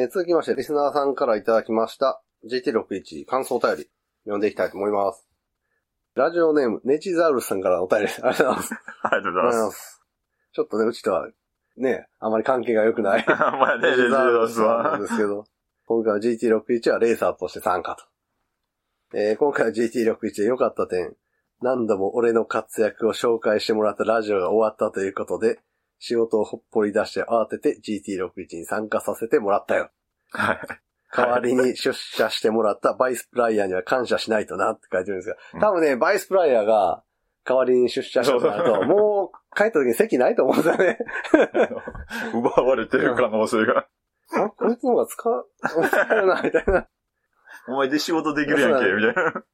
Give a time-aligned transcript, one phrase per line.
[0.00, 3.90] えー続きまして、リスナーさんからいただきました、GT61 感想お便り、
[4.24, 5.28] 読んでいきたいと思います。
[6.14, 8.24] ラジオネーム、ネチザウルスさんからのお便りです。
[8.24, 8.74] ありがとうございます。
[9.02, 9.78] ありがとうございます。
[9.78, 10.02] す。
[10.52, 11.28] ちょっとね、うちとは、
[11.76, 13.24] ね、あまり関係が良くない。
[13.28, 14.98] まあね、レジザースなんは。
[15.00, 15.44] ですけど、
[15.84, 19.18] 今回は GT61 はレーサーとして参加と。
[19.18, 21.14] えー今回は GT61 で良かった点、
[21.60, 25.60] 何度も俺の活躍を紹介してもらったラジオが終わったということで、
[26.00, 29.90] 仕事をほっぽり出して慌てて GT61 に参加させてもらったよ。
[30.32, 30.60] はい。
[31.14, 37.02] 代わりに出社してもらったバイスプライヤーには感謝しないとなって書いてるんですが、多分ね、バイスプライヤーが
[37.44, 40.98] 代わりに出社してもらうと、もう帰った時に席ないと思うんですよね。
[42.32, 43.86] 奪われてる可能性が。
[44.32, 45.46] あ、こいつの方が使う、
[45.88, 46.86] 使えるな、みたいな。
[47.68, 49.44] お前で仕事できるやんけ、みたいな。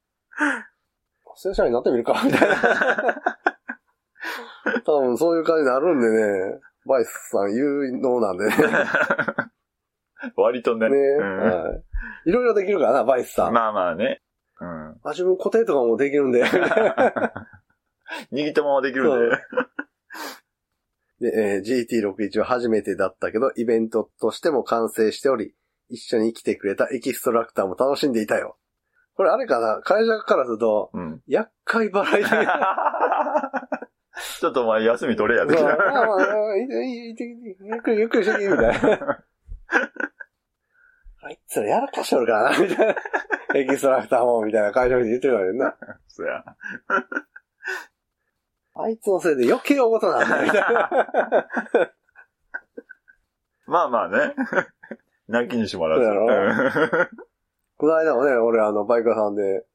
[1.37, 2.57] 正社員になってみるか、みたいな。
[4.85, 8.55] 多分そういう感じになるんでね、バイスさん有能なんでね。
[10.37, 10.89] 割とね。
[10.89, 11.85] ね、うんはい。
[12.31, 13.53] いろいろできるからな、バイスさん。
[13.53, 14.23] まあまあね。
[14.61, 14.91] うん。
[15.05, 16.45] あ、自分固定とかもできるんで。
[18.33, 19.37] 握ったままできるんで。
[21.31, 25.55] で、えー GT61 は初めてだったけど、イベントとしても完成しており、
[25.89, 28.59] 一緒に来てくれたエキストラクターも楽しんでいたよ。
[29.17, 29.81] これあれかな？
[29.83, 31.23] 会社からすると、うん。
[31.27, 32.29] 厄介払いで。
[34.41, 35.65] ちょっとお前休み取れや、的な。
[35.65, 39.25] まあまあまあいいいいいいゆっくりゆっくりしてき、みたいな。
[41.23, 42.95] あいつらやらかしとるからな、みたいな。
[43.55, 45.77] エキストラクターも、みたいな会社の人言ってるからな。
[46.09, 46.45] そうや。
[48.79, 50.91] あいつのせいで余計大事なんだ、みたいな。
[53.67, 54.35] まあまあね。
[55.29, 56.01] 泣きにしもらう。
[57.77, 59.67] この間もね、俺あの、バイク屋さんで、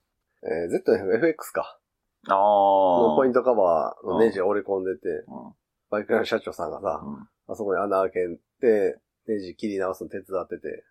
[0.43, 1.80] えー、ZFX か。
[2.27, 2.37] ああ。
[2.37, 5.53] のポイントカバーのネジを折り込んでて、うん
[5.89, 8.19] バイク屋の社長さんがさ、うんあそこに穴開け
[8.61, 10.85] て、ネジ切り直すの手伝ってて、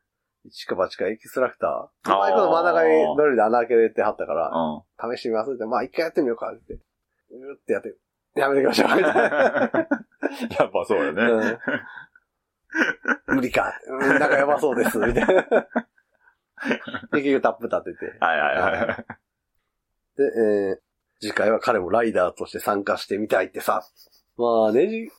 [0.44, 2.18] 一か八かエキストラクター。
[2.18, 5.16] バイクの真ん中にドリルで穴開けてはったから、うん。
[5.16, 6.74] 試してみますって、まあ一回やってみようかって。
[6.74, 7.94] うーってやって、
[8.36, 8.98] やめてください。
[8.98, 9.30] みたいな
[10.58, 11.22] やっぱそうよね。
[11.22, 11.58] うん
[13.26, 13.72] 無理か。
[13.86, 14.98] うんなんかやばそうです。
[14.98, 15.42] みたいな。
[17.12, 18.18] で、結局タップ立てて。
[18.20, 19.06] はいはいはい。
[20.16, 20.78] で、えー、
[21.20, 23.82] 次回は彼もライダーとして参加してみたいってさ。
[24.36, 25.10] まあ、ネジ、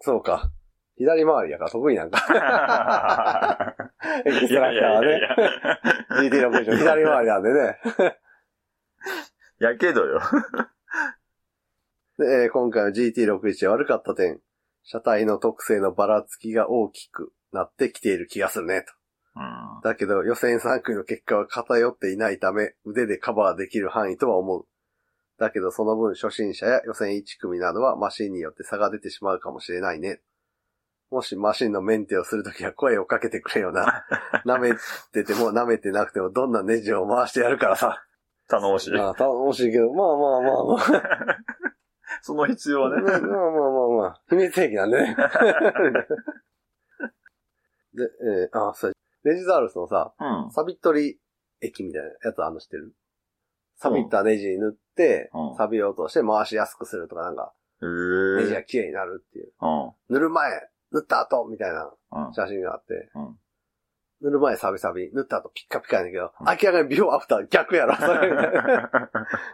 [0.00, 0.50] そうか。
[0.96, 2.18] 左回りやから得意なんか。
[4.24, 5.20] エキストラクターはね。
[5.20, 5.36] や。
[6.22, 7.78] GT60 左回りなんでね。
[9.58, 10.20] やけどよ。
[12.18, 14.40] で、えー今回は GT61 で悪かった点。
[14.84, 18.92] 車体の特性のばらつきが大きくなってきている気がするね、と。
[19.36, 19.80] うん。
[19.82, 24.66] だけど予選3組の結果は偏っていないため、腕でカバーできる範囲とは思う。
[25.38, 30.20] だけどその分初心者や予選1組などはマシンによって差が出てしまうかもしれないね。
[31.10, 34.04] もしマシンのメンテをするときは声をかけてくれよな。
[34.44, 34.74] 舐め
[35.12, 38.04] てても舐めてなくてもどんなネジを回してやるからさ。
[38.48, 38.92] 頼もしい。
[38.92, 41.38] まあ楽しいけど、まあまあまあまあ。
[42.22, 43.02] その必要はね。
[43.02, 43.50] まあまあまあ
[43.88, 44.20] まあ。
[44.28, 45.16] 秘密兵器なんでね。
[47.94, 48.92] で、えーあ、そう、
[49.24, 50.50] レジザウルスのさ、うん。
[50.50, 51.20] サビ取り
[51.60, 52.94] 液みたいなやつあんの知ってる？
[53.78, 57.52] サビったネジに塗ってうん、サビを落として回しやすくするとかなんか、
[57.82, 57.86] へ
[58.42, 58.54] ネジえ。
[58.56, 59.52] が綺麗になるっていう。
[59.60, 59.92] うん。
[60.14, 60.50] 塗る前、
[60.92, 61.92] 塗った後みたいな
[62.26, 62.32] うん。
[62.34, 63.36] 写真があって、うん
[64.20, 68.30] 塗る前サビサビ、塗った後ピッカピカやねんけど、うん明らかにビフォーアフター逆やろ、 それ。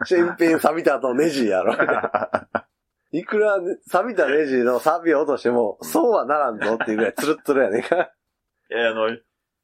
[0.05, 1.75] 新品錆びた後ネジやろ。
[3.11, 7.95] いくら錆びたネジの錆を落としても、そうはならんぞっていうぐらいツルッツルやねんか。
[8.71, 9.03] いや、あの、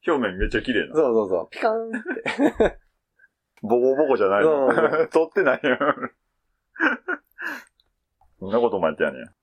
[0.05, 0.95] 表面めっちゃ綺麗な。
[0.95, 1.47] そうそうそう。
[1.49, 1.91] ピカーンっ
[2.57, 2.79] て。
[3.61, 5.09] ボコボコじゃないのうん。
[5.09, 5.77] 取ってないよ。
[8.39, 9.35] そんなこともやってやねん。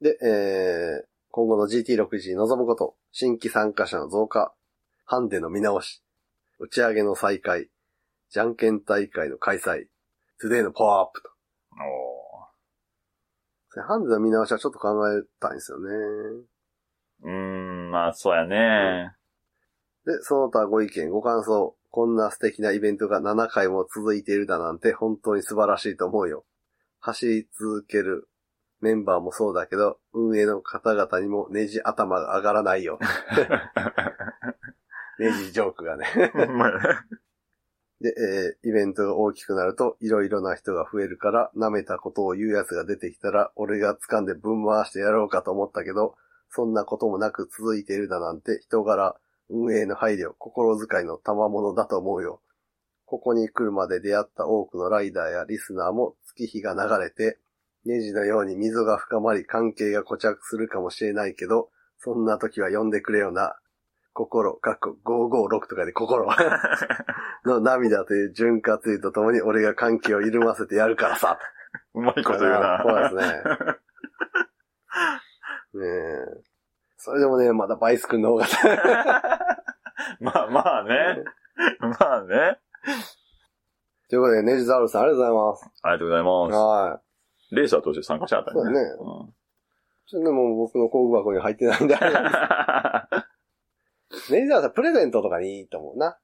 [0.00, 4.54] で、えー、今後の GT61 に臨むこと、新規参加者の増加、
[5.04, 6.02] ハンデの見直し、
[6.58, 7.68] 打ち上げの再開、
[8.30, 9.88] じゃんけん大会の開催、
[10.40, 11.30] トゥデイのパワーアップと。
[13.76, 15.88] おハンデの見直しはちょっと考えたいんですよね。
[15.88, 16.42] ー
[17.24, 19.14] うーん、まあ、そうやね。
[20.04, 26.46] で、その他ご意見、ご感想、こんな素敵なイベントが7回も続いているだなんて本当に素晴らしいと思うよ。
[27.00, 28.30] 走り続ける
[28.80, 32.98] メンバーもそうだけど、運営の方々にもネジ頭が上がらないよ。
[35.20, 36.06] ネジジョークがね。
[38.00, 46.16] で、えーイベントが大きくなると、いろいろな人が増えるから、舐めたことを言う奴が出てきたら、俺が掴んでぶん回してやろうかと思ったけど、
[46.48, 49.20] そんなこともなく続いているだなんて、人柄、
[49.52, 52.40] 運営の配慮、心遣いの賜物だと思うよ。
[53.04, 57.38] ここに来るまで出会った多くのライダーやリスナーも月日が流れて、
[57.84, 61.68] ネジのように溝が深まり関係が固着するかもしれないけど、
[61.98, 63.56] そんな時は呼んでくれよな。
[64.14, 66.26] 心、かっこ556とかで心
[67.44, 71.38] の涙という潤滑油とともに俺が歓喜を緩ませてやるからさ。
[71.94, 72.82] うまいこと言うな。
[72.82, 73.42] そうですね。
[75.80, 76.51] ねえ。
[77.04, 78.46] それでもね、まだバイス君の方が。
[80.20, 81.24] まあまあね。
[81.80, 82.60] まあね。
[84.08, 86.56] ということで、ネジザウルさんありがとうございありがとうございまます。
[86.56, 87.46] はい。
[87.48, 87.54] す。
[87.56, 88.62] レーサーとして参加しちゃったよね。
[88.62, 88.80] そうだ
[89.24, 89.32] ね
[90.06, 92.10] ちょっとでも僕の工具箱に入ってないんで、あれ
[94.10, 96.20] です ネジザウルさんプレゼントとかにいいと思うな。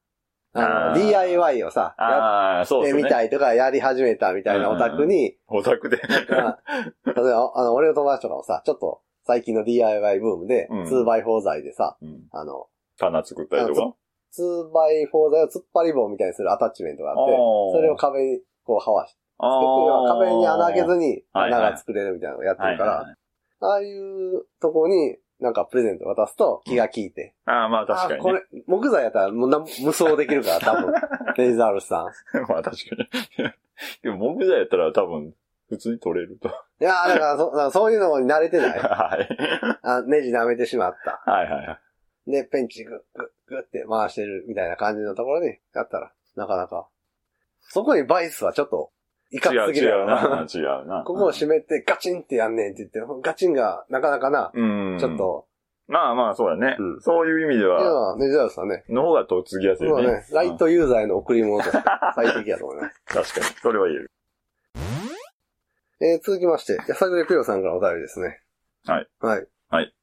[0.52, 2.92] あの、DIY をさ、やって。
[2.92, 6.00] みたいとか、やり始めたみたいなオタクに、オタクで。
[6.30, 6.62] ま あ
[7.04, 10.82] 例えば、あの、俺の友達とかもさ、ちょっと最近の DIY ブームで、うん。
[10.84, 12.22] 2x4 材でさ、うん。
[12.32, 12.66] あの、
[12.98, 13.94] 棚作ったりとか
[14.34, 17.36] ？2x4 材を突っ張り棒みたいにするアタッチメントがあって、
[17.74, 21.60] それを壁にこう、はわして、壁に穴開けずにはいはい。
[21.60, 23.14] 穴が作れるみたいなのをやってるから、はいはい
[23.60, 30.92] ああいうとこになんかプレゼント渡すと気が利いて、ああ、まあ確かに、これ、木材やったらもうな無双できるから、多分、
[31.36, 32.06] レイザールさん。
[32.48, 33.52] まあ確かに。
[34.02, 35.34] でも木材やったら多分、
[35.68, 36.48] 普通に取れると。
[36.80, 38.78] いやーだからそ、だからそういうのに慣れてない？
[38.78, 39.28] はい。
[39.82, 41.30] あネジ舐めてしまった。
[41.30, 41.78] はいはいは
[42.26, 42.30] い。
[42.30, 46.88] で、ペンチグッグッグッって回してるみたいな感じのところにやったら、なかなか。
[47.60, 48.90] そこにバイスはちょっと、
[49.30, 50.46] いかつ違うすぎるやろ違うな。
[50.52, 51.04] 違うな。
[51.04, 54.96] ここを閉めてガチンってやんねんって言って、ガチンがなかなかな、うん。
[54.98, 55.18] ちょっ。
[55.18, 55.46] と、
[55.86, 56.76] まあまあそうだね。
[56.78, 59.90] うんそういう意味でいやは、ネジザウルさんね、の方がとっつきやすいね。
[59.90, 61.78] そうだね、ライトユーザーへの贈り物として
[62.14, 63.02] 最適だと思います。
[63.06, 63.46] 確かに。
[63.62, 64.10] それは言える。
[66.00, 68.40] えー、続きまして、やさぐれぴよさんからお便りですね。
[68.86, 69.08] はい。
[69.20, 69.46] はい。
[69.68, 69.94] はい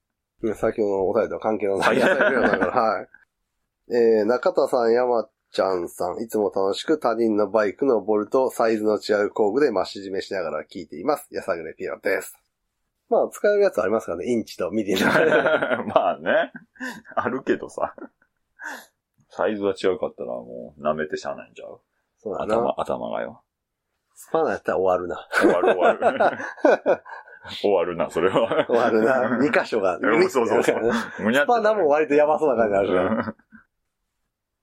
[0.43, 0.53] ね。
[0.53, 3.07] 先ほどのお便りとは関係のない、はいやさぐれぴよさんから、はい。
[3.91, 11.27] えー、中田さん、山ちゃんさん、いつも楽しく他人のバイクのボルとサイズの違う工具で増し締めしながら聞いています。
[11.31, 12.37] やさぐれぴよです。
[13.09, 15.05] まあ、使えるやつありますからね、インチとミリの。
[15.87, 16.51] まあね。
[17.15, 17.95] あるけどさ。
[19.29, 21.79] サイズが違うかったらもう舐めてしゃあないんちゃう？
[22.17, 22.55] そうだな。
[22.55, 23.43] 頭、頭がよ。
[24.15, 25.27] スパナやったら終わるな。
[25.31, 27.03] 終わる終わる。
[27.61, 28.65] 終わるな、それは。
[28.67, 29.37] 終わるな。
[29.37, 29.97] 2箇所が。
[30.01, 33.17] うんそうそうそうスパナも割とやばそうな感じあるじゃん。
[33.17, 33.35] うん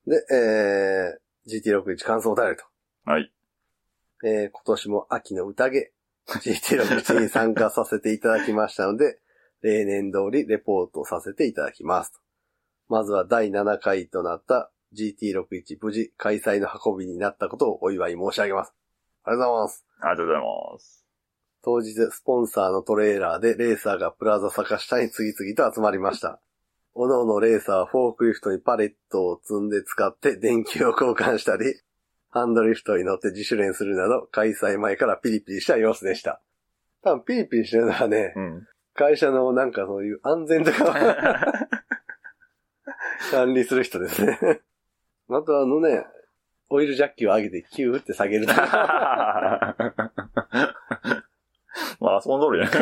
[0.04, 2.64] で、えー、GT61 感想お便りと。
[3.04, 3.32] はい。
[4.24, 5.92] えー、今年も秋の宴、
[6.26, 9.20] GT61 に参加させていただきましたので、
[9.62, 12.20] 例年通りレポートさせていただきます。
[12.88, 18.74] まずは第7回となった GT61 無事開催の運びになったことをお祝い申し上げます。
[19.24, 19.84] ありがとうございます。
[20.00, 21.06] ありがとうございます。
[21.64, 26.40] 当日、スポンサーのトレーラーでレーサーがプラザ坂下に次々と集まりました。
[26.94, 31.64] おのおのレーサーはフォークリフトにパレットを積んで使って電球を交換したり、
[32.30, 36.42] ハンドリフトに乗って自主練するなど、開催前からピリピリした様子でした。
[37.02, 38.66] 多分ピリピリしてるのはね、うん。
[38.94, 40.84] 会社のなんかそういう安全とか
[43.30, 44.38] 管理する人ですね。
[45.30, 46.04] あとあのね、
[46.74, 48.46] オイルジャッキを上げてキューって下げる。
[48.46, 48.54] ま
[52.16, 52.70] あ遊んどるやん。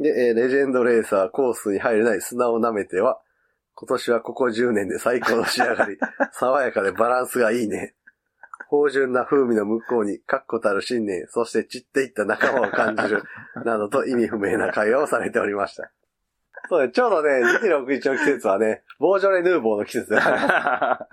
[0.00, 3.20] で、えーレジェンドレーサーコースに入れない砂を舐めては、
[3.74, 5.98] 今年はここ10年で最高の仕上がり、
[6.32, 7.94] 爽やかでバランスがいいね。
[8.70, 13.22] 芳醇な風味の向こうに確固たる信念、そして散っていった仲間を感じる、
[13.64, 15.92] などと意味不明な会話をされておりました。
[16.70, 21.08] そうね、ちょうどね、261の季節はね、ボージョレ・ヌーボーの季節だ。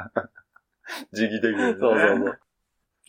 [1.11, 1.75] 時期的に、ね。
[1.79, 2.39] そうそうそう。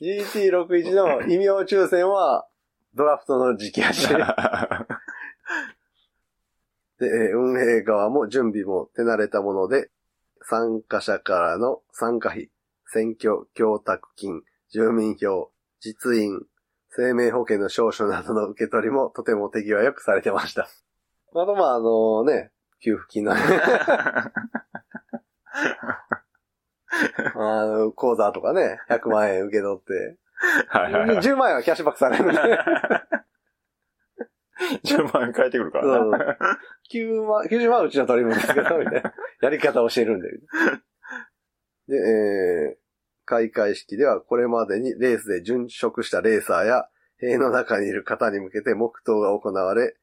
[0.00, 2.46] GT61 の異名抽選は、
[2.94, 4.08] ドラフトの時期やし。
[6.98, 9.90] で、えー運営側も準備も手慣れたもので、
[10.42, 12.50] 参加者からの参加費、
[12.86, 16.46] 選挙供託金、住民票、実印、
[16.88, 20.62] 生命保険の証書などの受け取りもとても手際よくされてました。
[20.62, 20.68] あ
[21.32, 22.50] と、まあ、あのね、
[22.82, 23.40] 給付金のね、
[27.34, 30.16] あの、口座とかね、100万円受け取って、
[30.68, 31.18] はいはいはい。
[31.18, 32.34] 10万円はキャッシュバックされるんで、
[34.84, 35.94] 10万円返ってくるからな。
[36.92, 39.12] 9万、90万はうちの取り分ですけど、みたいな。
[39.42, 40.30] やり方を教えるんで。
[41.88, 42.76] で、えー、
[43.24, 46.88] 開会式ではこれまでにレースで殉職したレーサーや、
[47.18, 49.96] 塀の中にいる方に向けて黙祷が行われ、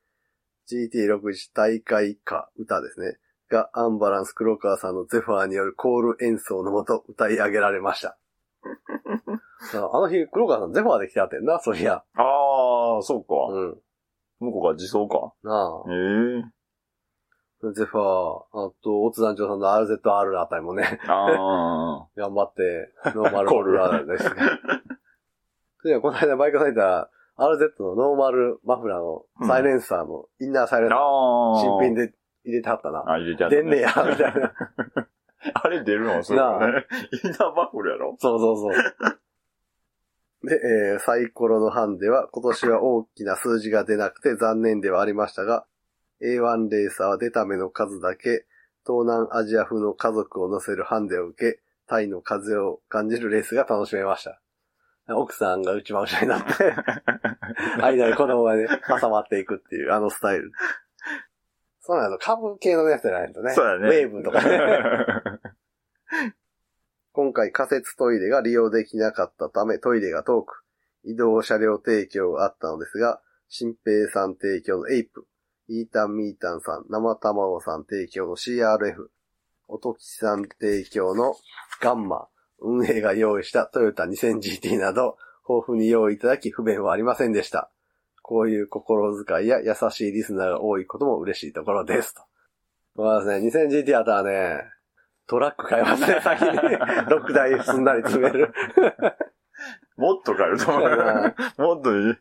[0.70, 3.18] GT61 大会歌、歌ですね。
[3.54, 8.18] がアンバランス黒川さんのゼファーによるコール演奏のもと歌い上げられました。
[9.76, 12.04] ああの日、黒川さんゼファーで来てあってんな、そりゃ。
[12.16, 13.36] ああ、そうか。
[13.54, 13.82] うん。
[14.40, 15.34] 向こうが自走か。
[15.44, 15.92] なあ。
[15.92, 16.64] ええ
[17.72, 24.36] ゼファー、あと、オツ団長さんの RZR あたりもね、あ 頑張って、ノーマルコールラーですね。
[25.86, 30.96] で、この間バイクされた RZ のノーマルマフラーのサイレンサーのインナーサイレンあ。
[30.96, 31.62] サー、ああ。
[31.62, 32.14] 新品で
[32.46, 33.04] 入れてはったな。
[33.08, 34.54] あ、入れちゃった、出んねや、みたいな。
[35.56, 36.24] あれ出るの？
[36.24, 36.86] そうだね。
[37.24, 38.16] インナーバッフルやろ？
[38.20, 38.74] そうそうそう。
[40.48, 40.60] で、
[40.94, 45.66] えーサイコロのハンデは今年は大きな数字が出なくて残念ではありましたが、
[46.22, 48.46] A1 レーサーは出た目の数だけ、
[48.86, 54.40] 東南アジア風の家族を乗せるハンデを受け、タイの風を感じるレースが楽しめました。
[55.10, 56.74] 奥さんが内回しになって、
[57.84, 58.68] 間に子供がね、
[59.02, 60.52] 挟まっていくっていう、あのスタイル。
[61.86, 63.52] そうなの、株系のやつじゃないとね。
[63.54, 63.90] そうだね。
[63.90, 64.58] ウェーブとかね。
[67.12, 70.64] 今回仮設トイレが利用できなかったためトイレが遠く、
[71.04, 75.28] 移動車両提供があったのですが、新平さん提供のエイプ、
[75.68, 79.10] イータンミータンさん、生卵さん提供の CRF、
[79.68, 81.36] おときさん提供の
[81.82, 87.73] ガンマ、運営が用意したトヨタ 2000GT など、豊富に用意いただき不便はありませんでした。
[88.24, 92.16] こういう心遣いや優しいリスナーが多いことも嬉しいところです。
[92.16, 92.24] と。
[92.96, 94.64] まあですね、2000GT あったらね、
[95.28, 96.58] トラック買いますね、先に。
[96.58, 98.54] 6台すんなり詰める。
[99.98, 101.36] もっと買えると思う。
[101.58, 102.16] もっといい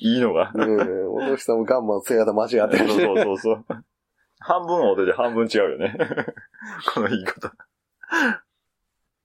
[0.00, 0.52] いいのが。
[0.54, 1.14] うん。
[1.14, 3.00] おときさんもガンマの付け方間違ってるし。
[3.00, 3.64] そうそうそうそう。
[4.38, 5.96] 半分お手で半分違うよね。
[6.94, 7.52] この言い方。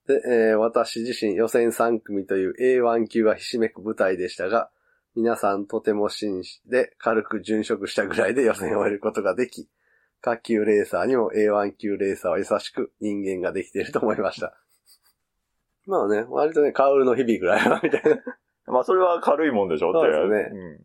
[0.08, 4.72] で、えー私自身予選3組という A1 級がひしめく舞台でしたが、
[5.16, 9.70] 皆さんとても紳士で軽く殉職したぐらいで予選を終えることができ、
[10.22, 14.58] 下級レーサーにも A1 級レーサーは優しく人間ができていると思いました。
[15.88, 18.22] まあね、割とね、カウルの日々ぐらいは、みたいな。
[18.68, 20.14] まあそれは軽いもんでしょって。
[20.14, 20.80] そうですね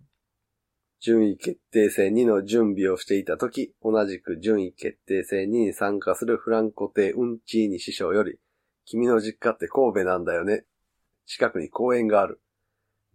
[0.99, 8.39] 順位決定戦2の準備をしていたとき、同じく順位決定戦2に参加するフランコ亭ウンチーニ師匠より、
[8.87, 10.65] 君の実家って神戸なんだよね。
[11.27, 12.41] 近くに公園がある。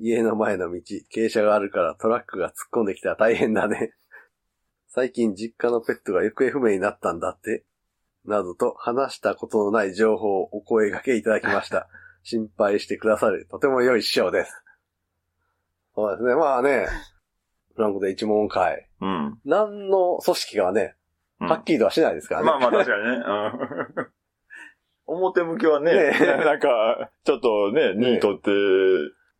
[0.04, 0.80] 家の前の道、
[1.14, 3.94] 傾斜があるからトラックが突っ込んできたら大変だね。
[4.90, 7.66] 最近実家のペットが行方不明になったんだって。
[8.26, 11.88] などと話したことのない情報をお声掛けいただきました。
[12.24, 14.64] 心配してくださる、とても良い師匠です。
[15.96, 16.36] そうですね。
[16.36, 16.88] まあね、
[17.76, 18.88] フランコで一問会。
[19.02, 19.10] うん。
[19.10, 19.40] うん。
[19.46, 20.96] 何の組織かはね、
[21.40, 22.46] うんはっきりとはしないですからね。
[22.46, 23.10] まあまあ確かにね。
[23.98, 24.12] うん
[25.08, 26.12] 表向きはね、ね
[26.46, 28.52] なんか、ちょっとね、2位取って、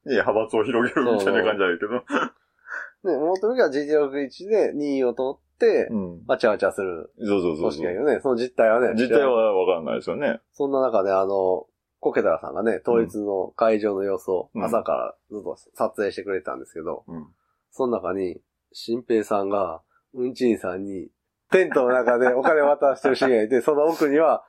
[0.06, 3.12] ね、派閥を広げるみたいな感じだけど。
[3.12, 6.24] ね、元々は GT61 で2位を取って、うん。
[6.28, 7.98] わちゃわちゃするそうそうそう組織だけ。
[8.00, 10.40] どね、その実態はね、実態はわかんないですよね。
[10.52, 11.68] そんな中であの、
[12.00, 17.28] コケタラさんがね、統一の会場の様子をうん朝からずっと撮影してくれてたんですけど、うん。
[17.72, 18.42] その中に、
[18.74, 19.82] 新平さんが、
[20.14, 21.10] うんちんさんに、
[21.52, 24.44] テントの中でお金渡してるシーンがいて、その奥には、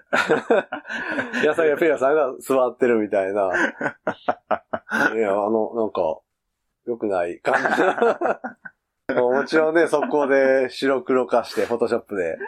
[1.44, 3.50] 野菜やペアさんが座ってるみたいな。
[5.14, 6.20] いや、あの、なんか、
[6.86, 7.54] 良くない感
[9.08, 9.14] じ。
[9.14, 12.38] もちろんね、速攻で白黒化して、フォトショップで、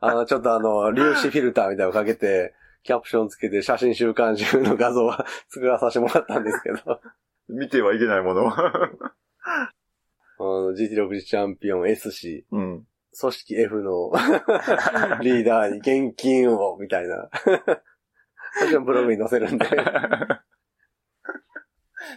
[0.00, 7.00] あの、ちょっとあの、粒子フィルターみたいなのかけて、キャプションつけて写真週刊集の画像は作らさせてもらったんですけど、
[7.48, 8.50] 見てはいけないもの。
[8.50, 9.72] あ
[10.38, 12.84] の、GT60 チャンピオン S 氏、うん。
[13.20, 14.12] 組織 F の
[15.22, 17.16] リーダーに現金を、みたいな。
[17.16, 17.30] も
[18.66, 19.66] ちろんブログに載せるんで。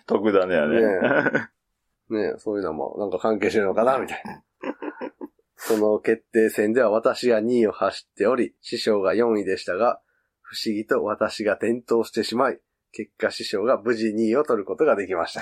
[0.06, 0.80] 特ダネやね。
[2.10, 4.44] ねえそういうのもなんか関係してるのかな、みたいな。
[5.56, 10.02] その決定戦では私が2位を走っており、師匠が4位でしたが、
[10.42, 12.60] 不思議と私が転倒してしまい、
[12.92, 15.42] 結果師匠が無事2位を取ることができました。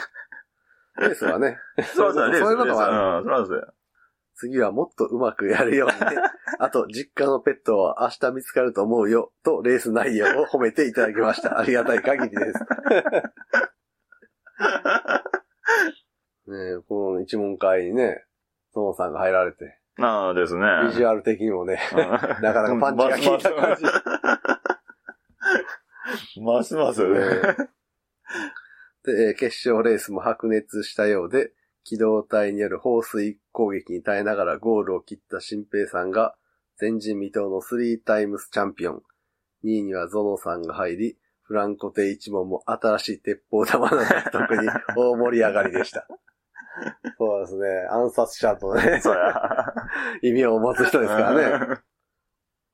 [1.02, 1.58] レースはね、
[1.96, 3.74] そうそう、そういうこともあるうん、そうなんですよ。
[4.40, 6.22] 次はもっとうまくやるようにね。
[6.60, 11.60] あと、実家のペットは明日見つかると思うよ、とレース内容を褒めていただきました。
[11.60, 12.60] ありがたい限りです。
[16.48, 18.26] ねえこの一問会にね、
[18.74, 20.62] トモさんが入られて、ああですね。
[20.88, 22.08] ビジュアル的にもね、な
[22.42, 23.84] なかなかパンチが効いた感じ。
[26.42, 27.20] ますますよね。
[29.04, 31.52] で、えー決勝レースも白熱したようで、
[31.84, 36.36] 機動隊による放水攻撃に耐えながらゴールを切った新平さんが、
[36.80, 39.02] 前人未到の3タイムスチャンピオン。
[39.64, 46.08] 2位にはゾノさんが入り、フランコテ一門も新しい鉄砲玉の獲得に大盛り上がりでした。
[47.18, 47.66] そうですね。
[47.90, 49.14] 暗殺者とね、そ。
[50.22, 51.78] 意味を持つ人ですからね。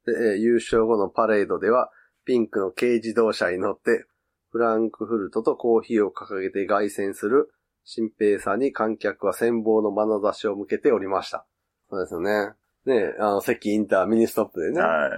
[0.05, 1.89] で、優勝後のパレードでは、
[2.25, 4.05] ピンクの軽自動車に乗って、
[4.51, 7.51] フランクフルトとコーヒーを掲げて凱旋する、
[7.85, 11.45] 新平さんに観客は羨望の眼差しを向けておりました。
[11.89, 12.51] そうですよね。
[12.85, 15.11] ねあの、席インターミニストップでね、はい。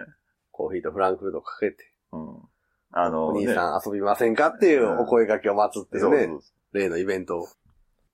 [0.52, 1.78] コーヒーとフランクフルトをかけて、
[2.12, 2.38] うん。
[2.92, 7.48] あの、お兄ねさん遊びませんかっていうお声掛けを待つっていうね、そうそう例のイベントを。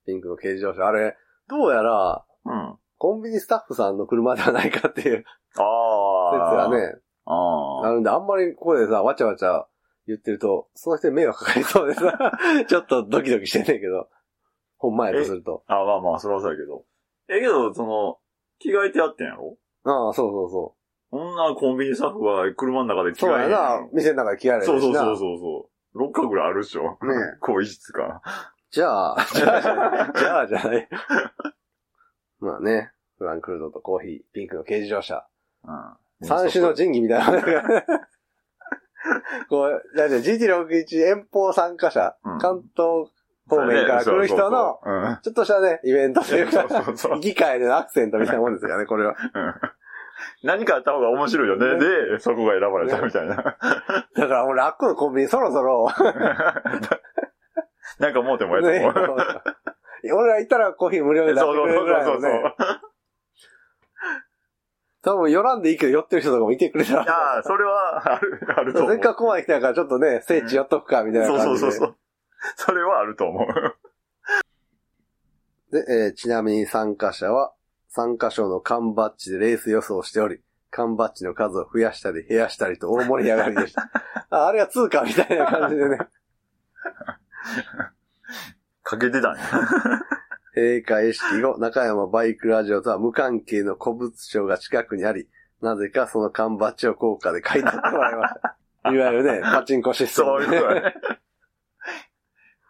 [0.05, 0.87] ピンクの軽自動車。
[0.87, 1.15] あれ、
[1.49, 2.75] どうやら、うん。
[2.97, 6.69] コンビニスタッフさんの車ではないかっていう説ああ。
[6.69, 6.77] が。
[6.77, 6.95] ね、
[7.25, 7.87] ああ。
[7.87, 9.65] あるんで、あんまりここでさ、わちゃわちゃ
[10.07, 12.31] 言ってると、その人に迷惑かかりそうでさ、
[12.67, 14.09] ちょっとドキドキしてんねんけど、
[14.83, 15.63] ほんまやとすると。
[15.67, 16.83] あまあまあ、それはそうやけど。
[17.29, 18.17] え、けど、その、
[18.59, 19.57] 着替えてやってんやろ？
[19.85, 20.75] ああ、そうそうそ
[21.09, 23.15] そんなコンビニスタッフが車の中でう。
[23.15, 24.65] そう着替えへんやな、店の中で着替える。
[24.65, 26.03] そうそうそうそうそう。
[26.09, 26.83] 6日ぐらいあるっしょ。
[26.83, 26.97] ね
[27.39, 28.21] 更衣室か。
[28.71, 30.89] じゃあ、じゃあ、じゃあ、じゃない。
[32.39, 35.25] まあね、フランクフルトとコーヒー、ピンクの軽自動車。
[35.63, 36.27] うん。
[36.27, 37.41] 三種の神器みたいな。
[39.47, 43.09] こう、だって GT61 遠方参加者、うん関東
[43.49, 44.79] 方面から来る人の、
[45.21, 49.15] ちょっとしたね、イベントというか、そうそうそう議会でのアクセントみたいなもんですからね、これは。
[49.33, 49.53] うん
[50.43, 51.73] 何かあった方が面白いよね。
[51.73, 53.35] ねで、そこが選ばれたみたいな。
[53.35, 53.57] だか
[54.15, 55.89] ら俺、あっこのコンビニそろそろ、
[57.99, 58.93] なんかもうてもやねつも。
[60.15, 62.31] 俺ら行ったらコーヒー無料で出してそうそうくれるぐらいそうそう。
[62.31, 62.55] のね。
[65.01, 67.01] 多分、寄らんでいいけど寄ってる人とかもいてくれたら。
[67.01, 68.91] ああ、それはある、あると思う。
[68.91, 71.59] せっかくここまで来たからちょっとね、聖地寄っとくか、みたいなそう感じで。
[71.59, 71.87] そうそうそう。
[71.89, 71.95] そ
[72.73, 73.75] れはあると思う。
[75.71, 77.53] で、えーちなみに参加者は、
[77.89, 83.89] 参加賞の缶バッジでレース予想をしており、缶バッジの数を増やしたり減らしたりと大盛り上がりでした。
[84.29, 85.97] ああれが通貨みたいな感じでね。
[88.83, 89.41] かけてたね。
[90.55, 95.29] 閉会式後、中山バイクラジオとは無関係の古物商が近くにあり、
[95.61, 98.57] なぜかその缶バッジを効果で買い取ってもらいました。
[98.91, 100.95] いわゆるね、パチンコシステムそういうことだね。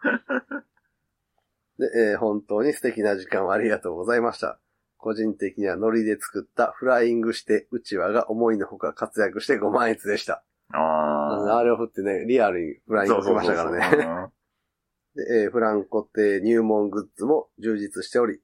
[1.78, 4.60] で、えー本当に素敵な時間をありがとうございました。
[4.98, 10.44] 個人的にはノリで作ったフライングしてうちわが思いのほか活躍して5万円でした。
[10.72, 13.06] ああれを振ってね、リアルにフラあ。
[13.06, 13.78] イングしましたからね。
[13.96, 14.32] ね。
[15.14, 18.40] で、えーフランコ亭入門グッズも充実しており、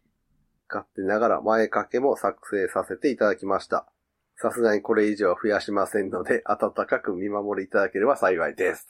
[0.68, 3.90] 勝手ながら前掛けも作成させていただきました。
[4.36, 8.86] さすがにこれ以上は増やしませんので、温かく見守りいただければ幸いです。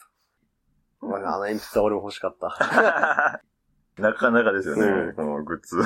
[1.01, 3.41] これあの鉛筆は俺も欲しかった。
[4.01, 5.81] なかなかですよね、うんこのグッズ。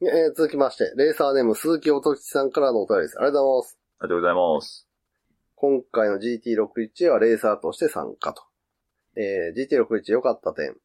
[0.00, 3.18] えー続きまして、レーサーネーム鈴木音吉さんからのお便りです。
[3.18, 3.78] ありがとうございます。
[3.98, 4.88] ありがとうございます。
[5.56, 8.44] 今回の GT61 はレーサーとして参加と。
[9.16, 10.76] えー GT61 良かった点。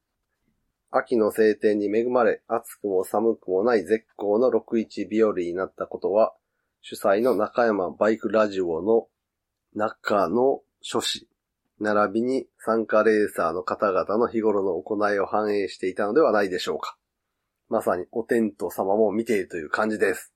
[0.90, 6.34] 秋の晴天に恵まれ、暑くも寒くもない絶好の61日和になったことは、
[6.82, 9.08] 主催の中山バイクラジオの
[9.76, 11.30] 中の書士、
[11.80, 16.98] 並びに参加レーサーの方々の日頃の行いを反映していたのではないでしょうか。
[17.70, 20.34] まさにお天道様も見ているという感じです。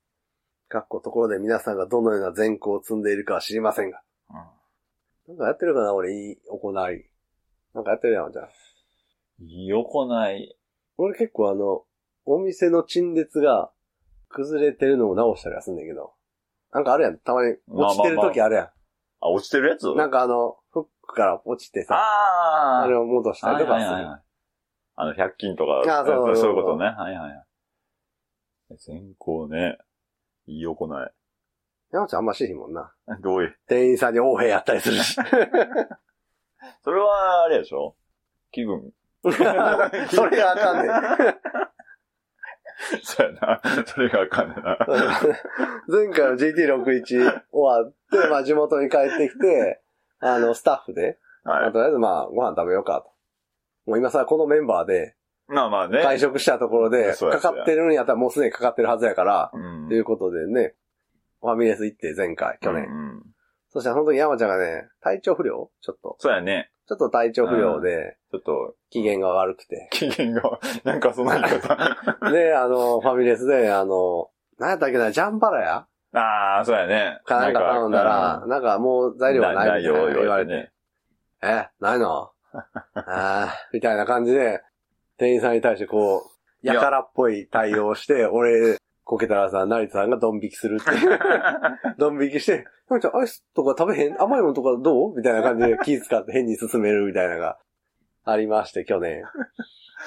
[0.69, 4.01] かっこところで皆さんがどのような善行を積んでいるかは知りませんが。
[5.27, 6.73] なんかやってるかな俺、いい行い。
[7.73, 8.49] なんかやってるやん、じゃあ。
[9.43, 10.57] よこない。
[10.97, 11.83] 俺結構あの、
[12.25, 13.69] お店の陳列が
[14.29, 16.13] 崩れてるのを直したりはすんねんけど。
[16.71, 17.17] なんかあるやん。
[17.17, 18.65] たまに落ちてる時あるやん。
[18.65, 18.71] あ、
[19.21, 19.93] 落ちてるやつ？
[19.95, 23.91] なんかあの、フックから落ちてさ、あああれを戻したりとかする。
[23.91, 24.21] はいはいはい
[24.99, 25.81] あの、100均とか。
[26.01, 26.85] あそうそうそういうことね。
[26.85, 27.45] はいはいはい。
[28.79, 29.77] 先行ね。
[30.47, 31.11] いいよこない。
[31.91, 32.91] 山ちゃんあんましいもんな。
[33.21, 33.55] どういう？
[33.67, 35.15] 店員さんに横兵やったりするし。
[36.83, 37.95] それは、あれでしょ？
[38.51, 38.91] 気分。
[39.23, 39.85] それが
[40.53, 40.95] あかんねん。
[43.03, 43.61] そうやな。
[43.85, 44.77] それがあかんねんな。
[45.87, 49.81] 前回の GT61 終わって、まあ地元に帰ってきて、
[50.19, 51.71] あの、スタッフで、はい。
[51.71, 53.11] とりあえずまあご飯食べようかと。
[53.89, 55.15] もう今さ、このメンバーで、
[55.47, 56.03] まあまあね。
[56.03, 60.75] 会食したところで、かかってるんやったらもうすでにかかってるはずやから、うんということでね、
[61.41, 62.85] ファミレス行って前回、去年。
[62.85, 63.23] うんうん
[63.69, 65.69] そしたらその時山ちゃんがね、体調不良？
[65.81, 66.15] ちょっと。
[66.19, 66.71] そうやね。
[66.87, 69.89] ちょっと体調不良で、ちょっと、機嫌が悪くて。
[69.91, 72.31] 機嫌が、なんかその言い方。
[72.31, 77.19] で、あの、ファミレスで、あの、何やったっけな、ジャンバラヤああ、そうやね。
[77.25, 80.71] かなんか頼んだら、なんかもう材料がないみたいな言われて、ね。
[81.43, 82.31] え、ないの？
[82.53, 82.63] あ
[82.95, 84.61] あ、みたいな感じで、
[85.17, 86.29] 店員さんに対してこ
[86.63, 91.19] う、いややからっぽい対応をして、 俺、こけたらさ、成田さんがドン引きするっていう。
[91.97, 94.21] ドン引きして、なんちゃんアイスとか食べへん？
[94.21, 95.15] 甘いものとかどう？
[95.15, 97.57] みたいな感じで気使って変に進めるみたいなのが
[98.25, 99.23] ありまして、去年。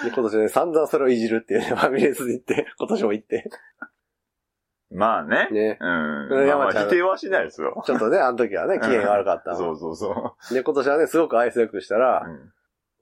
[0.05, 3.51] で今年ね、散々それをいじるっていうね、ファミレスで行って、今年も行って。
[4.91, 5.49] まあね。
[5.53, 5.79] ね。
[5.81, 6.29] うん。
[6.29, 7.81] うんまあまあ否定はしないですよ。
[7.87, 9.57] ちょっとね、あの時はね、機嫌悪かったの。
[9.57, 12.53] そうそうそで、今年はね、すごく愛想よくしたらう。、うん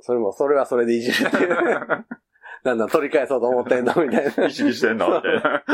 [0.01, 1.51] それも、それはそれでいじるっていう。
[2.63, 3.93] なんだ、取り返そうと思ってんの？
[4.01, 4.47] みたいな。
[4.47, 5.09] 意識してんの？
[5.17, 5.65] みたいな。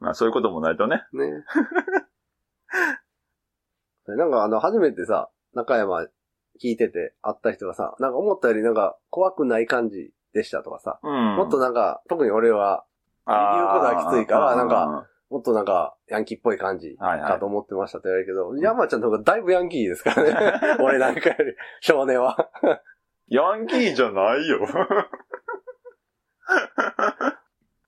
[0.00, 1.04] まあそういうこともないとね。
[1.12, 1.44] ね。
[4.06, 6.00] なんかあの、初めてさ、中山
[6.60, 11.36] 聞いてて会った人がさ、なんか思ったよりなんか怖くない感じでしたとかさ、うん。
[11.36, 12.84] もっとなんか、特に俺は、
[13.26, 20.60] 言うことはきついからなんか、もっとなんか、ヤンキーっぽい感じはいはいかと思ってましたって言われるけど、山ちゃんの方がだいぶヤンキーですからね。
[20.84, 22.50] 俺なんかより、少年は。
[23.28, 24.60] ヤンキーじゃないよ。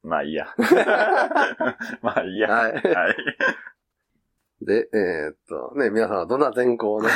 [0.02, 0.46] まあいいや。
[2.02, 2.48] まあいいや。
[2.50, 2.72] はい。
[2.72, 3.16] はい。
[4.62, 7.10] で、えーっと、ね、皆さんはどんな善行をね。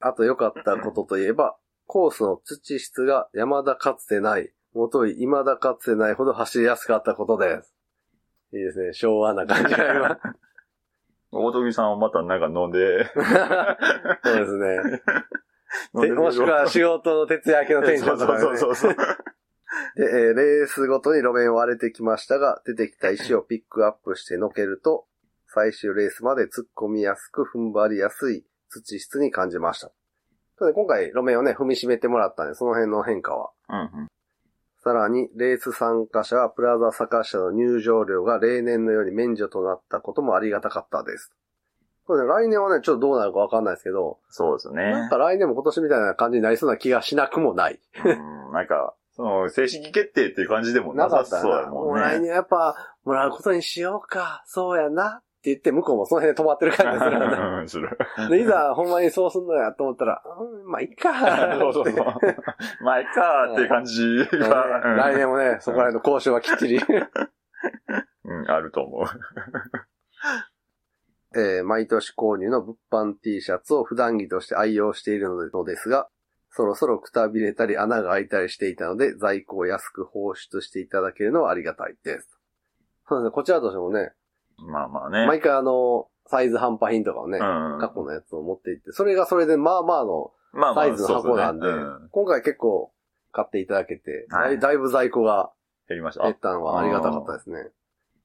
[0.00, 7.74] あと良かったことといえば、コースの土質が山田かつてない、もとい未だかつてないほど走りやすかったことです。
[8.52, 10.18] いいですね、昭和な感じが今。
[11.32, 13.10] 大徳さんはまたなんか飲んで。
[14.24, 15.02] そうですね。
[16.06, 18.40] でもしくは仕事の徹夜明けのテンションとか、ね。
[18.40, 19.06] そうそうそうそう。
[19.96, 25.06] で、えーレースごとに路面を荒れてきましたが、出てきた石をピックアップして乗けると、
[25.48, 29.92] 最終レースまで突っ込みやすく踏ん張りやすい土質に感じました。
[30.58, 33.50] それで今回路面をね、踏みしめてもらったんで、その辺の変化は。
[33.68, 34.08] うんうん。
[34.82, 41.32] さらに、レース参加者はプラザ坂下の入場料が例年のように免除となったこともありがたかったです。
[42.06, 44.90] これね、来年はね、ちょっとどうなるかわかんないですけど、そうですね。
[44.90, 47.80] なんか来年も今年みたいな感じになりそうな気がしなくもない。
[48.04, 51.72] うんなんか、その、正式決定っていう感じでもななさそうかったな。
[51.72, 52.02] もやもね。
[52.02, 57.36] うん来年やっぱ、もらうことにしようか、そうやな、って言って、向こうもその辺で止まってる感じがするよね。
[57.60, 57.98] うん、する。
[58.30, 61.12] で、いざ、ほんまにそうすんのやと思ったら、うん、まあ、いっか。
[61.60, 62.06] そ うそうそう。
[62.82, 66.80] まあ、いっかーっていう感じねが、うん来年もね、そこら辺の交渉はきっちり。
[68.24, 69.04] うん、あると思う。
[71.36, 76.08] えー毎年購入の物販 T シャツを普段着として愛用しているのですが、
[76.48, 82.28] そろそろくたびれたり穴が開いたりしていたので、在庫を安く放出していただけるのはありがたいです。
[83.08, 84.12] そうですね、こちらとしてもね、
[84.58, 85.26] まあまあね。
[85.26, 87.42] 毎回あの、サイズ半端品とかをね、う
[87.76, 87.78] ん。
[87.80, 92.92] 過去のやつを持っていって、それがそれでまあまあのまあまあサイズの箱なんで、そうすねうん今回結構
[93.32, 95.50] 買っていただけて、はいだいだいぶ在庫が
[95.88, 96.24] 減りました。
[96.24, 97.70] 減ったのはありがたかったですね。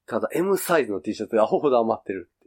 [0.08, 2.39] ただ M サイズの T シャツがアホほど余ってるっ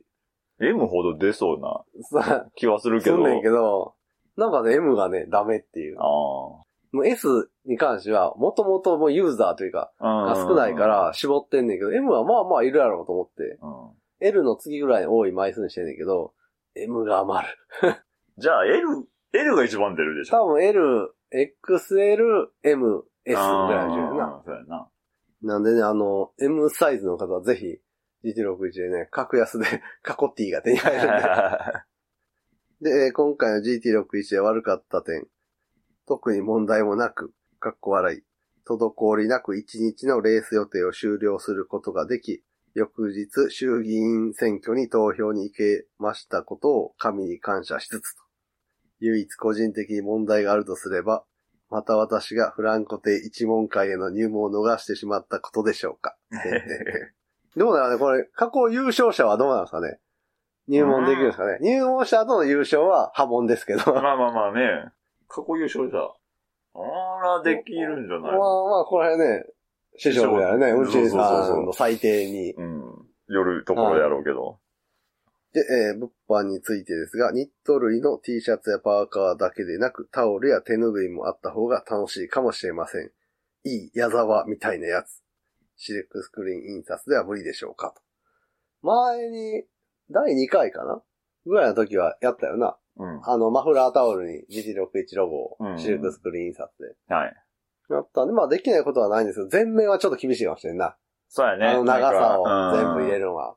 [0.59, 0.75] ていう。
[0.75, 1.83] M ほど出そうな
[2.23, 3.17] さ気はするけど。
[3.17, 3.95] すんねんけど、
[4.37, 5.99] なんかね、M がね、ダメっていう。
[5.99, 10.35] あもう S に関しては、もともともうユーザーというか、あ。
[10.35, 14.27] が少ないか、ら絞ってんねんけど、M はまあまあいるやろうと思って、うん。
[14.27, 16.33] L の次ぐらい多い枚数にしてんねんけど、
[16.75, 17.55] M が余る。
[18.39, 20.45] じゃあ L、L が一番出るでしょ。
[20.45, 24.43] 多分 L、XL、M、S ぐらいの順やな。
[24.45, 24.89] そうやな。
[25.43, 27.79] なんでね、あの、M サイズの方はぜひ、
[28.25, 29.67] GT61 でね、格安で
[30.03, 31.11] カコティが手に入るんで。
[32.91, 35.27] で、えー今回の GT61 で悪かった点。
[36.07, 38.23] 特に問題もなく、かっこ笑い。
[38.67, 42.43] 滞りなく1日のレース予定を終了することができ、
[42.75, 48.23] 翌日衆議院選挙に投票に行けましたことを神に感謝しつつと。
[48.99, 51.25] 唯一個人的に問題があるとすれば、
[51.71, 56.17] また私がフランコ亭一門会への入門を逃してしまったことでしょうか。
[57.57, 59.99] どうなのねこれ、過去優勝者はどうなんですかね？
[60.69, 61.59] 入門できるんですかね？
[61.61, 63.93] 入門者との優勝は破門ですけど。
[63.93, 64.93] まあまあまあまあね。
[65.29, 66.15] 過去優勝者。
[66.75, 66.79] あ
[67.23, 68.39] ら、できるんじゃないまあ、
[68.85, 69.45] この辺ね、
[69.97, 70.71] 師匠だよね。
[70.71, 72.53] そううちさんの最低に。
[72.55, 72.83] うん。
[73.29, 74.59] 夜ところやろうけど。
[75.53, 83.11] で、えー物販についてですが、ニット類の T シャツやパーカーだけでなく、タオルや手ぬぐいもあった方が楽しいかもしれません。
[83.65, 85.23] いい矢沢みたいなやつ。
[85.77, 88.01] シルクスクリーン印刷では無理でしょうかと。
[88.83, 89.65] 前に、
[90.11, 91.03] 第2回かな？
[91.45, 92.77] ぐらいの時はやったよな。
[92.97, 93.21] うん。
[93.25, 97.15] あの、マフラータオルに GT61 ロゴをうんシルクスクリーン印刷で。
[97.15, 97.35] はい。
[97.91, 100.97] やったんで、まあできないことはないんですけど、全面はちょっと厳しいかもしれんな。
[101.29, 101.67] そうやね。
[101.69, 103.15] あの長さを全部入れ。
[103.15, 103.57] うんるのは。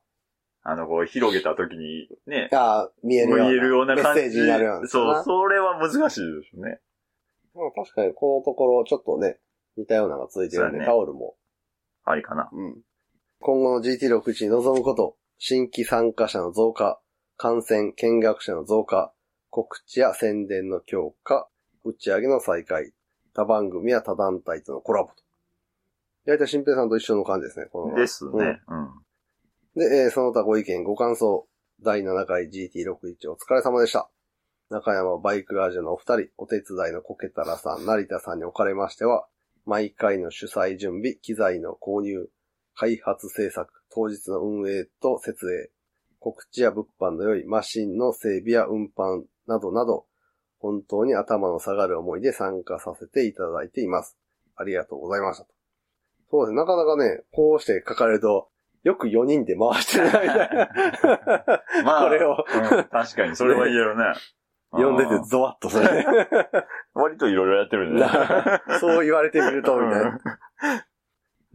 [0.63, 2.49] あの、こう、広げた時に、ね。
[2.51, 3.45] あ見えるような。
[3.45, 4.21] 見えるような感じ。
[4.21, 4.87] メッセージになるような。
[4.87, 6.79] そう、それは難しいですね。
[7.53, 9.37] まあ確かにこのところちょっとね、
[9.77, 11.35] 似たようなのが続いてるんで、ねタオルも。
[12.03, 12.49] ありかな。
[12.51, 12.81] うん。
[13.39, 16.99] 今後の GT61 に臨むこと、新規参加者の増加、
[17.37, 19.13] 観戦、見学者の増加、
[19.55, 21.47] 告知や宣伝の強化、
[21.85, 22.91] 打ち上げの再開、
[23.33, 25.15] 他番組や他団体とのコラボと。
[26.25, 27.95] 大体新平さんと一緒の感じですね、この。
[27.95, 28.59] ですね。
[28.67, 28.89] うん。
[29.77, 31.47] で、えーその他ご意見、ご感想、
[31.81, 34.09] 第7回 GT61 お疲れ様でした。
[34.69, 39.25] 中山バイクラジオのお二人、お手伝いのコケタラさん、成田さんにおかれましては、
[39.65, 42.27] 毎回の主催準備、機材の購入、
[42.73, 45.71] 開発制作、当日の運営と設営、
[46.19, 50.05] 告知や物販の良いマシンの整備や運搬などなど、
[50.59, 54.17] 本当に頭の下がる思いで参加させていただいています。
[54.55, 55.51] ありがとうございましたと。
[56.31, 58.49] そうですね、なかなかね、こうして書かれると、
[58.83, 60.69] よく4人で回してるな、みたいな。
[61.83, 62.31] まあ、これを。
[62.31, 64.03] うん確かに、それは言えるね。
[64.71, 66.05] 読んでてゾワッとするね。
[66.93, 68.77] 割といろいろやってるんだね。
[68.79, 70.09] そう言われてみると、みたいな。
[70.09, 70.19] うん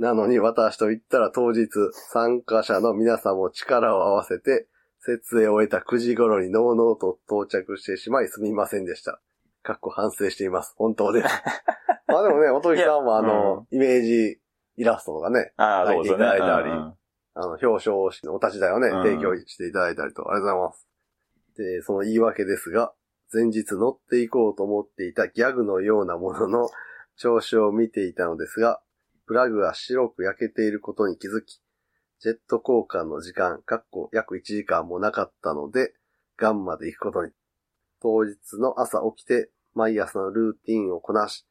[0.00, 4.66] なのに私と言ったら当日、参加者の皆さんも力を合わせて、
[5.00, 9.20] 設営を終えた9時頃にノーノーと到着してしまいすみませんでした。
[9.62, 10.74] かっこ反省しています。
[10.76, 11.28] 本当です。
[12.06, 14.40] まあでもね、おとぎさんもあの、イメージ
[14.76, 15.52] イラストとかね。
[15.58, 16.94] 書いていただいたりうん
[17.34, 20.86] あの、表彰しお立ち台をね、うん提供していただいたりと、ありがとうございます。
[21.56, 22.92] で、その言い訳ですが、
[23.32, 26.68] 前日乗っていこうと思っていたギャグのようなものの
[27.16, 28.80] 調子を見ていたのですが、
[29.26, 31.62] プラグが白く焼けていることに気づき、
[32.20, 35.94] ジェット交換の時間、かっこ約1時間もなかったので、
[36.36, 37.32] ガンまで行くことに。
[38.02, 41.46] 当日の朝起きて、毎朝のルーティンをこなし、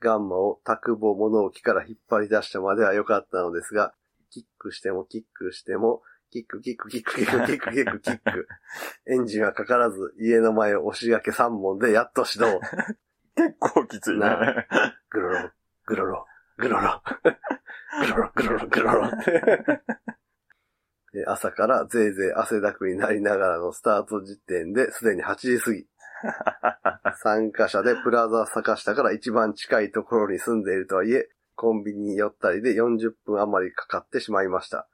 [0.00, 3.94] ガンマを卓母物置から引っ張り出したまでは良かったのですが、
[4.30, 8.48] キックしてもキックしても、キックキックキックキックキックキックキック。
[9.06, 12.60] エンジンはかからず、家の前を押しがけ3本でやっと始動。
[13.36, 14.18] 結構きついね。
[14.18, 14.66] な
[15.10, 15.50] グロロ、
[15.86, 16.26] グロロ、
[16.58, 17.02] グロロ、
[18.00, 19.42] グロロ、グロロ、グロロって。
[21.14, 25.86] で朝からぜいぜい汗だくになりながらのスタート時点ですでに8時過ぎ。
[27.22, 34.88] 参加者でプラザ坂下から一番近いところに住んでいるとはいえ、コンビニに寄ったりで40分余りかかってしまいました。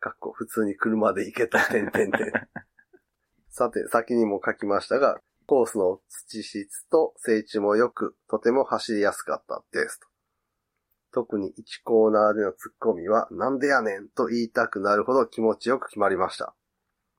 [0.00, 2.32] かっこ普通に車で行けた、てんてんてん。
[3.50, 10.09] さて、先にも書きましたが、コースの土質と整地も良く、とても走りやすかったですと。
[11.12, 11.52] 特に1
[11.84, 16.54] コーナーでの突っ込みは、なんでやねんと言いたくなるほど気持ちよく決まりました。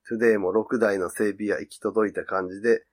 [0.07, 2.83] トゥデイも6台の整備が行き届いた感じで、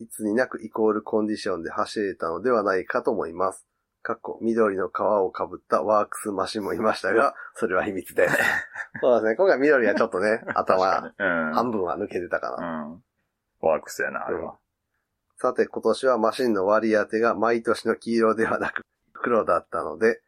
[0.00, 3.66] いつになくイコールコンディションで走れたのではないかと思います。
[4.02, 8.36] かっこ緑の皮をかぶったワークスマシンもいましたが、それは秘密です。
[9.02, 9.36] そうですね。
[9.36, 11.52] 今回緑はちょっとね、 頭、うん。
[11.52, 12.82] 半分は抜けてたかうな。
[12.84, 13.02] ん。
[13.60, 14.56] ワークスやな、あれは。
[15.36, 18.82] さて今年はマシンの割り当てが毎年の黄色ではなく
[19.12, 20.20] 黒だったので、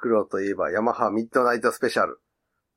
[0.00, 2.20] 黒といえばヤマハミッドナイトスペシャル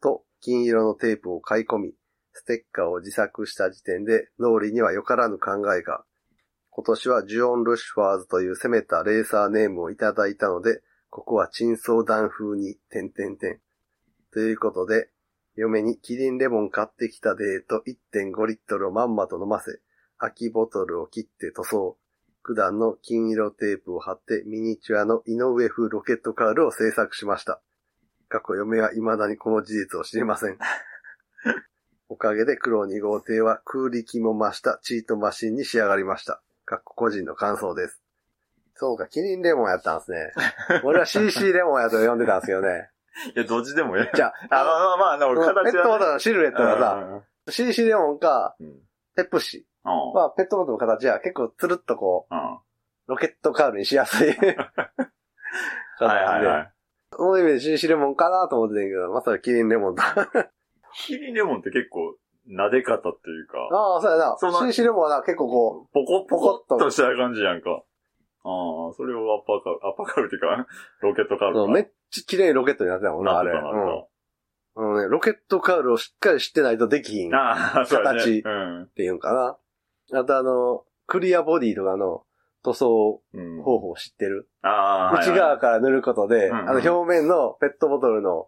[0.01, 1.93] と金色のテープを買い込み、
[2.33, 6.03] ステッカーを自作した時点で脳裏にはよからぬ考えが、
[6.69, 13.61] 今年はジュオン・ルシファーズという攻めたレーサーネームをいただいたので、ここは珍相談風に、点々点。
[14.33, 15.09] ということで、
[15.55, 19.79] 嫁にキリンレモン買ってきたでーと1.5リットルをまんまと飲ませ、
[20.17, 21.97] 空きボトルを切って塗装。
[22.45, 27.61] 九段の金色テープを貼ってミニチュアの井上風ロケットカールを制作しました。
[28.27, 30.57] 過去嫁は未だにこの事実を知りません。
[32.09, 36.41] おかげで黒2号艇は空力も増したチートマシンに仕上がりました。
[36.65, 38.01] かっこ個人の感想です。
[38.75, 40.33] そうか、キリンレモンやったんですね。
[40.83, 42.89] 俺は CC レモンやと呼んでたんですけどね。
[43.35, 44.11] いや、どっちでもええ。
[44.13, 45.71] じゃあ、まあまあまあ、でもあ、形はね。
[45.71, 48.55] ペットボトルのシルエットがさ、CC レモンか。
[49.15, 49.67] ペプシ。
[49.85, 52.59] うんまあ、ペットボトルの形は結構つるっとこう、うん。
[53.07, 54.29] ロケットカールにしやすい。
[54.29, 54.45] はい
[55.99, 56.71] はいはい。
[57.15, 60.15] その意味で CC レモンかなと思ってたけど、まさかキリンレモンだ。
[61.05, 62.15] キリンレモンって結構、
[62.47, 64.35] 撫で方っていうか、ああ、そうやな。
[64.37, 67.69] その CC レモンはな、結構こポコポコっポコっととした感じやんか。
[67.71, 70.67] ああ、それをアッパーカール、アッパーカールっていうか、
[71.01, 71.59] ロケットカーう、ルか。
[71.59, 73.51] そうめっちゃ綺麗にロケットになってたもんな、あれ。
[73.51, 74.07] うんっ。
[74.75, 78.19] あのね、ロケットカールをしっかり知ってないとできひんああ、そうやね。
[78.19, 78.89] 形うん。
[78.95, 79.57] ていうんかな。
[80.13, 82.23] あとあの、クリアボディとかの
[82.63, 83.61] 塗装うん。
[83.61, 84.47] 方法を知ってる？
[84.61, 88.47] ああ、内側から塗ることで、うんうんあの表面のペットボトルの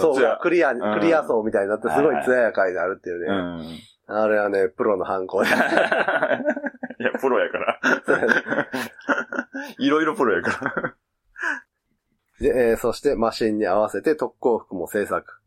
[0.00, 3.26] 層がクリア、んクリア層みたいになってすごい艶やかになるっていうね。
[3.28, 4.16] うん。
[4.16, 5.48] あれはね、プロの犯行で。
[5.52, 5.58] いや、
[7.20, 7.80] プロやから。
[9.78, 10.94] いろいろプロやから。
[12.40, 15.40] で、えーそしてマシンに合わせて特攻服も制作。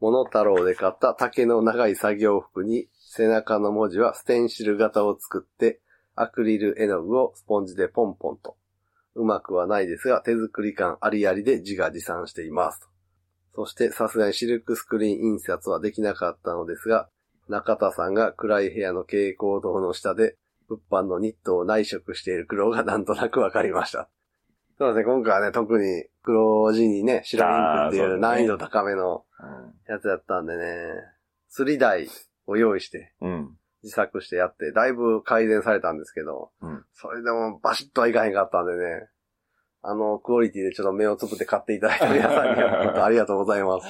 [0.00, 5.80] モノタロウで買った竹の長い作業服に背中の文字はステンシル型を作って
[6.14, 8.56] アクリル絵の具をスポンジでポンポンと。
[9.16, 12.86] うまくはないですが手作り感ありありで自画自賛していますと。
[13.56, 17.08] そしてさすがにシルクスクリーン印刷はできなかったのですが、
[17.48, 20.36] 中田さんが暗い部屋の蛍光灯の下で
[20.68, 24.08] 物販のニットを内職している苦労がなんとなくわかりました。
[24.78, 27.48] そうですね、今回はね、特に黒地にね、白イ
[27.88, 29.24] ンクっていう難易度高めの
[29.88, 30.92] やつやったんでね、
[31.48, 32.06] 釣り台
[32.46, 33.56] を用意してうん。
[33.82, 39.08] 自作してやって、だいぶ改善されたんですけど、うんそれでもバシッとはいかへんかったんでね、
[39.82, 43.86] あのクオリティでちょっと目をつぶって買っていただいた皆さんにはありがとうございます。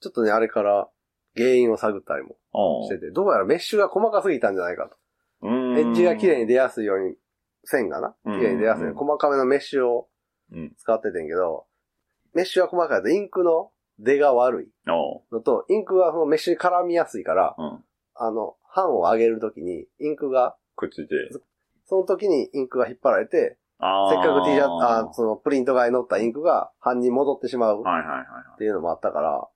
[0.00, 0.88] ちょっとね、あれから
[1.36, 4.96] 原因を探ったりもおしてて、どうやらメッシュが細かすぎたんじゃないかと。
[5.42, 5.78] うん。
[5.78, 7.16] エッジが綺麗に出やすいように、
[7.64, 10.08] 線がな、うん綺麗に出やすいように、細かめのメッシュを
[10.52, 10.74] うん。
[10.76, 11.66] 使っててんけど、
[12.34, 13.70] メッシュが細かいとインクの
[14.02, 17.84] 出が悪いおのと、インクがそのメッシュに絡みやすいから、うん。
[18.14, 21.14] あの、版を上げるときに、インクがくっついて。
[21.86, 28.58] その時にインクが引っ張られて、あせっかく T シャツ、ああそのプリント側に載ったインクが版に戻ってしまうっはいはいはいはい。
[28.58, 29.48] ていうのもあったから、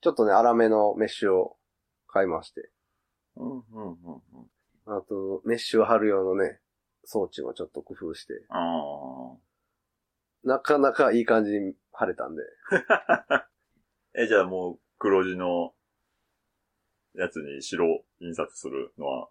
[0.00, 1.56] ちょっとね、粗めのメッシュを
[2.08, 2.70] 買いまして。
[3.36, 3.92] うんうんうん
[4.86, 4.96] うん。
[4.96, 6.60] あと、メッシュを貼る用のね、
[7.04, 9.36] 装置もちょっと工夫して、あ
[10.44, 12.42] なかなかいい感じに貼れたんで。
[14.14, 14.22] あ。
[14.22, 15.72] え、じゃあもう黒字の
[17.14, 19.28] やつに白印刷するのは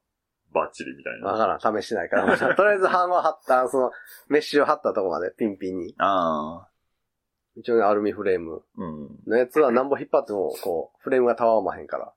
[0.54, 1.32] バッチリみたいな。
[1.32, 2.56] わからん、試してないから。
[2.56, 3.92] とりあえず版は貼った、その、
[4.28, 5.96] メッシュを貼ったとこまで、ピンピンに。
[5.98, 6.68] ああ。
[7.56, 9.20] 一応ね、アルミフレームうん。
[9.28, 12.14] のやつは何本引っ張っても、こう、フレームがたわまへんから、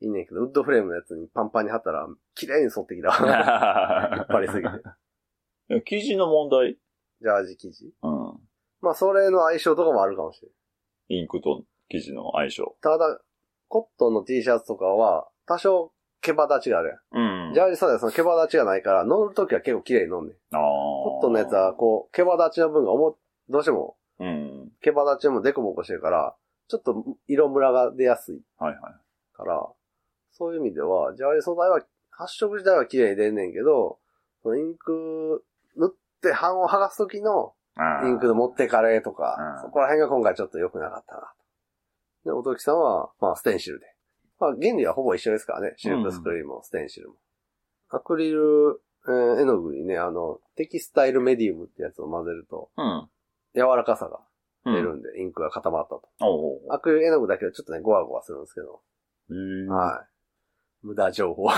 [0.00, 3.08] いいねんけど、ウッドフレームのやつにパンパンに貼ったら、綺麗に沿ってきた。
[4.16, 5.82] 引っ張りすぎて。
[5.84, 6.78] 生地の問題？
[7.20, 7.92] ジャージ生地。
[8.02, 8.40] うん。
[8.80, 10.54] まあ、それの相性とかもあるかもしれな
[11.16, 11.20] い。
[11.20, 12.76] インクと生地の相性。
[12.80, 13.20] ただ、
[13.68, 17.48] コットンの T シャツとかは、多少、毛羽立ちがあるやん。
[17.48, 20.36] うんジャージサイはその毛羽立ちがないから、乗るときは結構綺麗に乗んねん。
[20.56, 20.60] ああ。
[20.60, 23.16] コットンのやつは、こう、毛羽立ちの分が重、
[23.48, 24.72] どうしても、うん。
[24.82, 26.34] 毛羽立ちもデコボコしてるから、
[26.68, 29.36] ちょっと色ムラが出やすいはいはい。
[29.36, 29.66] から、
[30.32, 33.98] そういう意味では、ジャージ素材は、発色自体は綺麗に出んねんけど、
[34.42, 35.44] そのインク、
[35.76, 37.54] 塗って版を剥がすときの、
[38.04, 41.26] インクの持ってかれとかう、んそこら辺が今回ちょっと良くなかったなと。
[42.28, 43.86] で、おときさんは、まあ、ステンシルで。
[44.38, 45.72] まあ、原理はほぼ一緒ですからね。
[45.78, 47.14] シルクスクリーンもステンシルも。
[47.88, 53.08] アクリル、えー絵の具にね、あの、テキスタイルメディウムってやつを混ぜると、うん。
[53.54, 54.20] 柔らかさが
[54.66, 54.74] うん。
[54.74, 56.02] 出るんで、インクが固まったと。
[56.20, 58.82] おうおうアクリル絵の具だけどちょっとね、ゴワゴワするんですけど。
[59.74, 60.86] はい。
[60.86, 61.48] 無駄情報。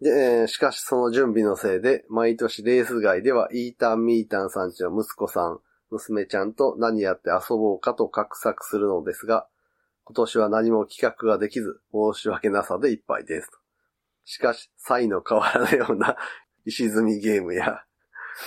[0.00, 5.60] で、えーしかしその準備のせいで、毎年レース街ではイータン・ミータンさんちの息子さん、
[5.94, 9.46] 娘ちゃんと何やって遊ぼうかと画策するのですが、
[10.04, 13.56] 今年は何も企画ができず、申し訳なさでいっぱいですと。
[14.24, 16.16] しかし、サイの変わらないような
[16.66, 17.82] 石積みゲームや、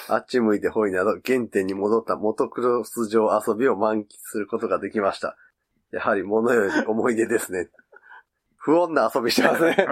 [0.09, 5.37] あっち向いてほいなど原点に戻ったモトクロス場遊びを満喫することができました。
[5.91, 7.69] やはり物より思い出ですね。
[8.57, 9.77] 不穏な遊びしてますね。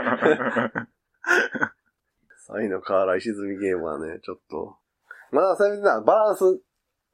[2.46, 4.78] サイの河原石積みゲームはね、ちょっと。
[5.32, 6.62] まだそれな、バランス、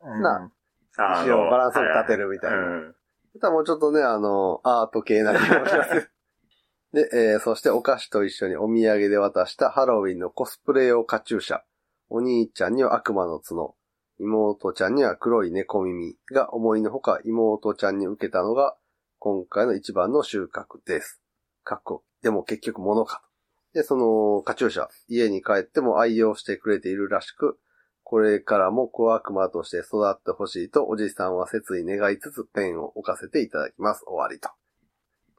[0.03, 0.51] な
[0.97, 2.57] あ石をバランスよく立てるみたいな。
[2.57, 2.95] うん
[3.39, 6.11] ただもうちょっとね、あの、アート系な気もします。
[6.91, 11.61] で、えーそしてお菓子と一緒にお土産で渡したハロウィンのコスプレ用カチューシャ。
[12.09, 13.77] お兄ちゃんには悪魔の角。
[14.19, 18.75] 妹ちゃんには黒い猫耳が思いのほか妹ちゃんに受けたのが
[19.17, 21.21] 今回の一番の収穫です。
[21.63, 23.23] かっこ、でも結局物か
[23.73, 23.79] と。
[23.79, 27.57] で、そのカチューシャ、家に帰っても愛用してくれているらしく、
[28.11, 34.03] これからも小悪魔として育ってほしいとおじさんは切に願いつつペンを置かせていただきます。
[34.05, 34.49] 終わりと。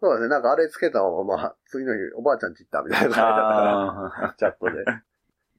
[0.01, 0.29] そうですね。
[0.31, 3.41] なんかあれつけたまま、次の日おばあちゃんち行ったみたいな感じだったか
[4.17, 4.85] ら、あチャットで。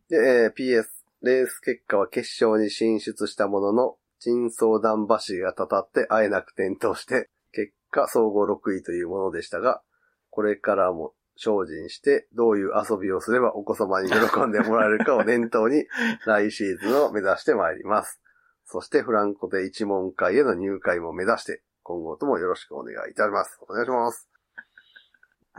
[0.10, 0.86] で、えー PS、
[1.22, 9.84] レース結果は決勝に進出したものの、珍相談橋がたたって会えなく転倒して、結果総合6位というものでしたが、
[10.32, 15.86] これからも精進して、どういう遊びをすればお子様に喜んでもらえるかを念頭に、
[16.26, 18.22] 来シーズンを目指してまいります。
[18.66, 23.60] そしてフランコで一問会への入会も目指して、今後ともよろしくお願いいたします。
[23.68, 24.30] お願いします。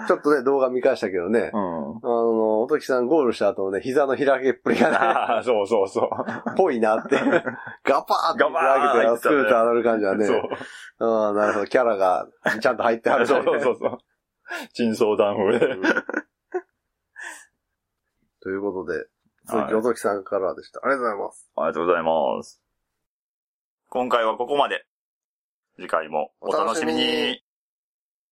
[0.08, 1.96] ちょっとね、動画見返したけどね、ーうん。
[1.96, 6.56] あの、おときさんゴールした後のね、膝の開けっぷりがね、 ああ、そうそうそう。
[6.56, 7.16] ぽいなって。
[7.84, 10.26] ガパーって開けて、スクーター乗る感じはね。
[10.26, 10.40] そう。
[10.98, 11.66] ああ、なるほど。
[11.66, 12.26] キャラが
[12.60, 13.98] ちゃんと入ってはるそうそうそうそう。
[14.72, 15.76] 珍相談風で。
[18.40, 19.06] ということで、はい
[19.46, 20.80] 鈴木おときさんからでした。
[20.82, 21.50] ありがとうございます。
[21.54, 22.62] ありがとうございます。
[23.90, 24.86] 今回はここまで。
[25.76, 27.44] 次回もお楽しみに。